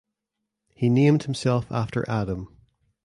He 0.73 0.89
named 0.89 1.25
himself 1.25 1.71
after 1.71 2.03
Adam. 2.09 2.47